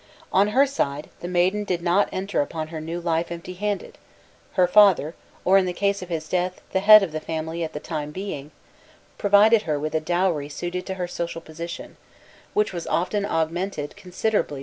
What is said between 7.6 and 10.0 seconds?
at the time being, provided her with a